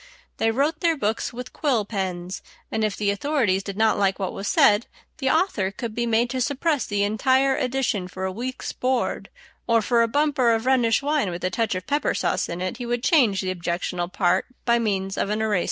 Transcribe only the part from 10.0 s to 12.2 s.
a bumper of Rhenish wine with a touch of pepper